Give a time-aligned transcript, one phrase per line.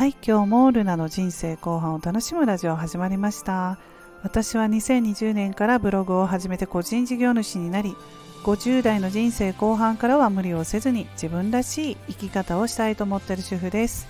[0.00, 3.78] はい今日もルナの人生後半を楽しむラジオ始まりました。
[4.22, 7.94] 私は2020年からブログを始めて個人事業主になり
[8.44, 14.08] 50代の人生後半からは無理をせずに自分らしい生き方をしたいと思ってる主婦です。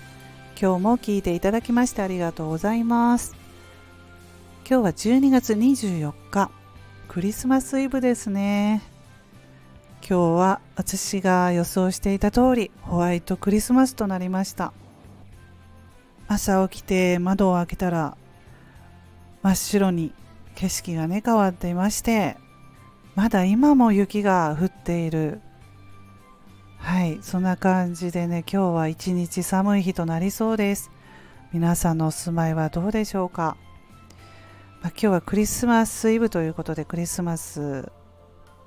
[0.57, 3.35] 今日も聞いていただきましてありがとうございます。
[4.65, 6.51] 今日は12月24日。
[7.09, 8.81] クリスマスイブですね。
[9.99, 14.71] 今日は私が予想していた通りホワイトクリスマスとなりました。
[16.33, 18.15] 朝起きて窓を開けたら
[19.41, 20.13] 真っ白に
[20.55, 22.37] 景色がね変わっていまして
[23.15, 25.41] まだ今も雪が降っている。
[26.77, 30.89] はいそんな感じでね今日は一日寒い日となりそうです。
[31.51, 33.57] 皆さんのお住まいはどうでしょうか、
[34.81, 37.91] まあ、今日はクリスマスイブということでクリスマス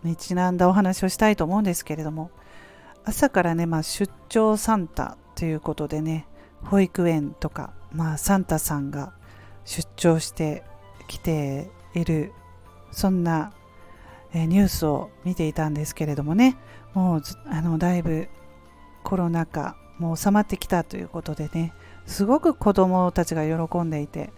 [0.02, 2.30] にちなんだお話をしたいと思うんですけれども
[3.06, 6.26] 朝からね、まあ、出張サンタということでね
[6.64, 9.12] 保育園とか、まあ、サンタさんが
[9.64, 10.62] 出張して
[11.08, 12.32] きている
[12.90, 13.52] そんな、
[14.32, 16.56] ニュースを見ていたんですけれどもね。
[16.92, 18.28] もうあのだいぶ
[19.04, 21.72] コロナ禍もう収まってきたということでね。
[22.06, 24.30] すごく子どもたちが喜んでいて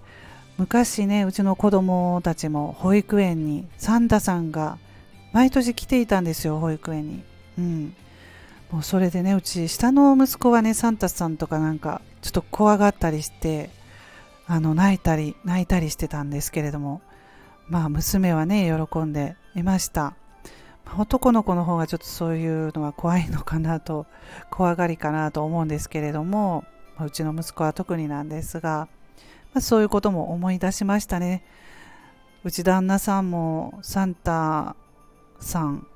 [0.58, 4.78] 昔ねうちの子どもたちも保育園にサンタさんが
[5.32, 7.24] 毎年来ていたんですよ保育園に。
[7.58, 7.94] うん。
[8.70, 13.70] もうそれでねうち下の息子はねサンタさんとかなんかちょっと怖がったりして
[14.48, 17.00] あの泣いたり泣いたりしてたんですけれども
[17.69, 20.14] まあ娘はね喜んでいました。
[20.98, 24.06] 男の子の方がちょっとそういうのは怖いのかなと
[24.50, 26.64] 怖がりかなと思うんですけれども
[27.00, 28.88] うちの息子は特になんですが、
[29.52, 31.44] まあ、そういうことも思い出しましたね。
[32.42, 34.74] うち旦那さんもサンタ
[35.38, 35.86] さん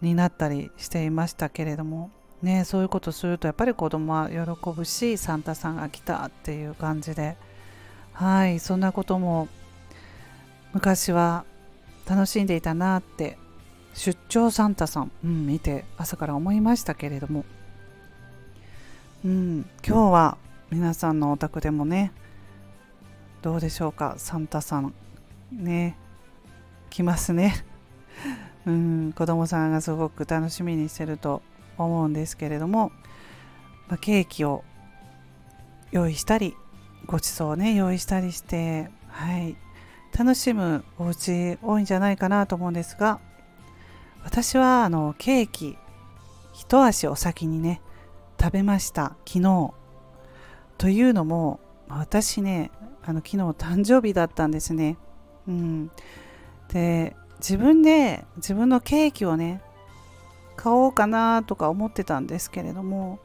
[0.00, 2.10] になったりしていましたけれども
[2.42, 7.36] ねそういうことするとやっぱり子供は喜ぶしサンタさんが来たっていう感じで。
[8.12, 9.46] はいそんなことも
[10.72, 11.44] 昔は
[12.08, 13.36] 楽しんでいたなって
[13.92, 17.44] 出張サンタさん、うん、見て朝から思いましたけれども、
[19.22, 20.38] うん、今日は
[20.70, 22.10] 皆さんのお宅でもね
[23.42, 24.94] どうでしょうかサンタさん
[25.52, 25.96] ね。
[26.90, 27.64] 来ますね。
[28.66, 31.42] うん子供さんがすごく楽しみにしてると。
[31.84, 32.92] 思うんですけれども、
[33.88, 34.64] まあ、ケーキを
[35.92, 36.56] 用意したり
[37.06, 39.56] ごちそうをね用意したりしてはい
[40.16, 43.20] 楽しむお家多いんじゃないかなと思うんですが
[44.24, 45.76] 私はあのケーキ
[46.52, 47.80] 一足お先にね
[48.40, 49.74] 食べました昨日。
[50.78, 52.70] というのも私ね
[53.04, 54.96] あの昨日誕生日だったんですね。
[55.46, 55.90] うん。
[56.72, 59.62] で自分で自分のケーキをね
[60.56, 63.18] 買おうかなとか思ってたんですけれども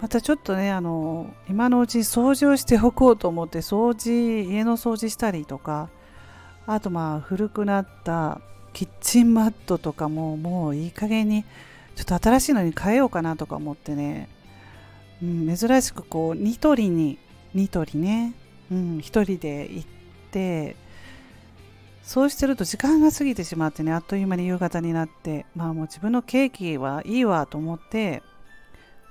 [0.00, 5.88] またちょっとねあの今のうち掃除をしておこうと思って掃除家の掃除したりとか
[6.66, 8.40] あとまあ古くなった
[8.72, 11.44] キッチンマットとかももういい加減に
[11.94, 14.28] ちょっと新しいのに変えようかなとか思ってね、
[15.22, 17.18] うん、珍しくこうニトリに
[17.54, 18.34] ニトリね、
[18.70, 19.88] うん、一人で行っ
[20.30, 20.76] て
[22.06, 28.22] そうしてると時間が過ぎてしまってねあっという間に夕方になってまあもう自分のケーキはいいわと思って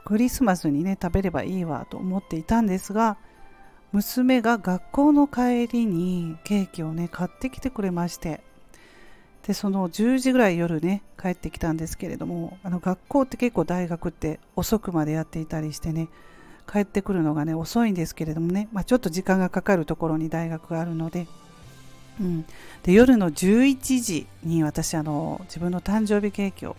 [0.06, 3.18] クリスマスにね食べればいいわと思っていたんですが
[3.92, 8.40] 娘が学校の帰りにケーキをね買ってきてくれまして
[9.46, 16.08] でその10時ぐらい夜ね帰ってきたんですけれどもあの学校って結構大学って遅くまでやっていたりしてね
[16.72, 21.28] 帰ってくるのがね遅いんですけれどもね、まあ、ちょっと時間がかかるところに大学があるので
[22.20, 22.46] うん、
[22.84, 26.78] で夜の11時に私あの自分の誕生日ケーキを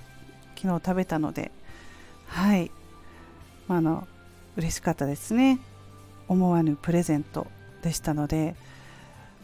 [0.57, 1.51] 昨日食べたので
[2.27, 2.71] はい、
[3.69, 4.09] まあ、あの
[4.57, 5.59] 嬉しかったですね。
[6.29, 7.47] 思わぬプレゼント
[7.83, 8.57] でしたので、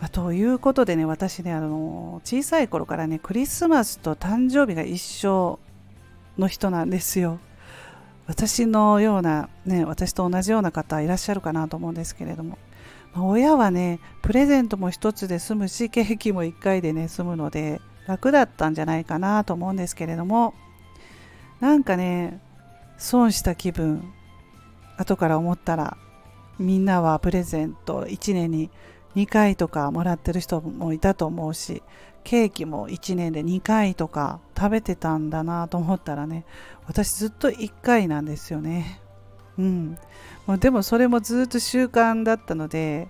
[0.01, 5.61] まあ、ということでね私ねあの小さい頃からねクリスマスと誕生日が一緒
[6.39, 7.39] の人なんですよ。
[8.27, 12.59] 私のようなね私と同じような方いらっしゃるかなと思うんですけれども。
[13.15, 20.55] ま親はねプレゼントも1つで済むしケーキも1回でね済むので楽だったんじゃないかなと思うんですけれども。
[21.63, 22.41] なんかね
[22.99, 24.13] 損した気分
[24.99, 25.97] 後から思ったら
[26.59, 28.69] みんなはプレゼント1年に
[29.15, 31.85] 2回とかもらってる人もいたと思うし
[32.25, 36.45] ケーキも1年で2回とか食べてたんだなと思ったらね
[36.89, 39.02] 私ずっと1回なんですよね。
[39.59, 39.99] うん、
[40.47, 43.09] まあでもそれもずっと習慣だったので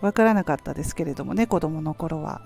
[0.00, 2.40] 分からなかったですけれどもね子供の頃は。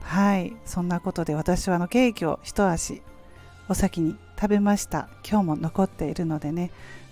[0.00, 0.54] はい。
[0.66, 3.02] そんなことで私はあのケーキを一足
[3.68, 5.08] お先に食べました。
[5.28, 6.70] 今日も残っているのでね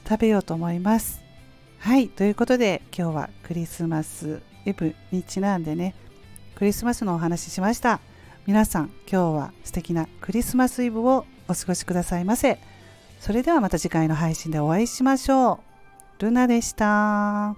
[0.08, 1.22] 食べようと思います。
[1.78, 2.08] はい。
[2.08, 5.94] ということで今日はクリスマスイブにちなんでね
[6.54, 8.00] クリスマスのお話ししました。
[8.46, 12.58] 皆さん今日は素敵なクリスマスイブをお過ごしくださいませ。
[13.22, 15.60] それではまた次回の配信でお会いしましょ
[16.18, 16.22] う。
[16.24, 17.54] ルナでした。